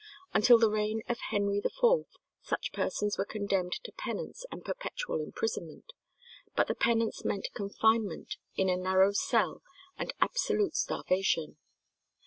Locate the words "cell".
9.11-9.61